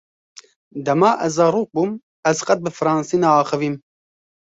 Dema 0.87 1.11
ez 1.27 1.33
zarok 1.35 1.69
bûm 1.75 1.91
ez 2.29 2.39
qet 2.47 2.59
bi 2.65 2.71
fransî 2.79 3.17
neaxivîm. 3.21 3.75